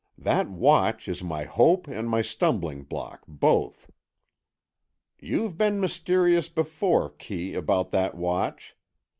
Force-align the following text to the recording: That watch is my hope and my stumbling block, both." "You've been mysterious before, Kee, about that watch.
That 0.17 0.49
watch 0.49 1.07
is 1.07 1.21
my 1.23 1.43
hope 1.43 1.87
and 1.87 2.09
my 2.09 2.23
stumbling 2.23 2.81
block, 2.81 3.21
both." 3.27 3.91
"You've 5.19 5.59
been 5.59 5.79
mysterious 5.79 6.49
before, 6.49 7.11
Kee, 7.11 7.53
about 7.53 7.91
that 7.91 8.15
watch. 8.15 8.75